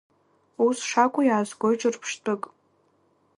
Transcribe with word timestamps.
Ус 0.65 0.77
шакәу 0.89 1.21
иаазгоит 1.25 1.79
ҿырԥштәык. 1.81 2.43